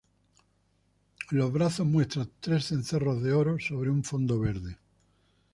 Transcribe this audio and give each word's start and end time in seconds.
Los 1.29 1.53
brazos 1.53 1.85
muestran 1.85 2.31
tres 2.39 2.65
cencerros 2.69 3.21
de 3.21 3.33
oro 3.33 3.59
sobre 3.59 3.91
un 3.91 4.03
fondo 4.03 4.39
verde. 4.39 4.79